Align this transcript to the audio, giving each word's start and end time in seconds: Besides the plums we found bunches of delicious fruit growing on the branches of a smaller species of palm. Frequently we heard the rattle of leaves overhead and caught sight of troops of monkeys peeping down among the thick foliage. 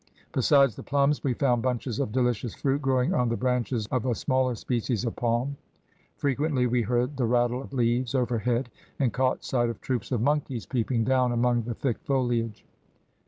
Besides 0.31 0.75
the 0.75 0.81
plums 0.81 1.23
we 1.23 1.35
found 1.35 1.61
bunches 1.61 1.99
of 1.99 2.11
delicious 2.11 2.55
fruit 2.55 2.81
growing 2.81 3.13
on 3.13 3.29
the 3.29 3.37
branches 3.37 3.85
of 3.91 4.03
a 4.07 4.15
smaller 4.15 4.55
species 4.55 5.05
of 5.05 5.15
palm. 5.15 5.55
Frequently 6.17 6.65
we 6.65 6.81
heard 6.81 7.15
the 7.17 7.25
rattle 7.27 7.61
of 7.61 7.71
leaves 7.71 8.15
overhead 8.15 8.71
and 8.97 9.13
caught 9.13 9.43
sight 9.45 9.69
of 9.69 9.79
troops 9.79 10.11
of 10.11 10.19
monkeys 10.19 10.65
peeping 10.65 11.03
down 11.03 11.31
among 11.31 11.61
the 11.65 11.75
thick 11.75 11.99
foliage. 11.99 12.65